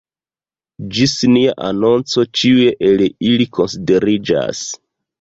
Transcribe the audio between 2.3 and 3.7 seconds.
ĉiuj el ili